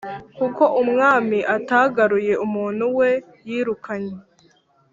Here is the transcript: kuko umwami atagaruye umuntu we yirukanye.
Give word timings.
kuko 0.37 0.63
umwami 0.81 1.39
atagaruye 1.55 2.33
umuntu 2.45 2.85
we 2.97 3.09
yirukanye. 3.49 4.15